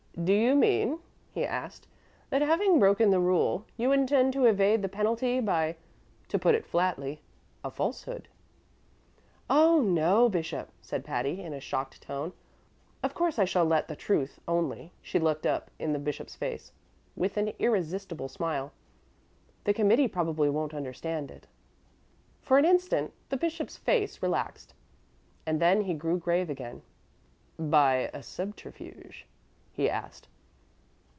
"Do 0.21 0.33
you 0.33 0.53
mean," 0.53 0.99
he 1.31 1.43
asked, 1.45 1.87
"that, 2.29 2.43
having 2.43 2.77
broken 2.77 3.09
the 3.09 3.19
rule, 3.19 3.65
you 3.75 3.91
intend 3.91 4.33
to 4.33 4.45
evade 4.45 4.83
the 4.83 4.89
penalty 4.89 5.39
by 5.39 5.77
to 6.27 6.37
put 6.37 6.53
it 6.53 6.65
flatly 6.65 7.21
a 7.63 7.71
falsehood?" 7.71 8.27
"Oh, 9.49 9.81
no, 9.81 10.29
bishop," 10.29 10.69
said 10.79 11.03
Patty, 11.05 11.41
in 11.41 11.53
a 11.53 11.59
shocked 11.59 12.01
tone. 12.03 12.33
"Of 13.01 13.15
course 13.15 13.39
I 13.39 13.45
shall 13.45 13.67
tell 13.67 13.83
the 13.87 13.95
truth, 13.95 14.39
only" 14.47 14.91
she 15.01 15.17
looked 15.17 15.47
up 15.47 15.71
in 15.79 15.91
the 15.91 15.97
bishop's 15.97 16.35
face 16.35 16.71
with 17.15 17.35
an 17.37 17.53
irresistible 17.57 18.27
smile 18.27 18.73
"the 19.63 19.73
committee 19.73 20.09
probably 20.09 20.49
won't 20.51 20.75
understand 20.75 21.31
it." 21.31 21.47
For 22.43 22.59
an 22.59 22.65
instant 22.65 23.11
the 23.29 23.37
bishop's 23.37 23.77
face 23.77 24.21
relaxed, 24.21 24.75
and 25.47 25.59
then 25.59 25.81
he 25.83 25.95
grew 25.95 26.19
grave 26.19 26.49
again. 26.49 26.83
"By 27.57 28.11
a 28.13 28.21
subterfuge?" 28.21 29.25
he 29.73 29.89
asked. 29.89 30.27